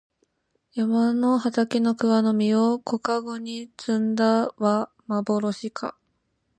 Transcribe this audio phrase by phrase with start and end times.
[0.73, 5.95] 山の畑の桑の実を小かごに摘んだはまぼろしか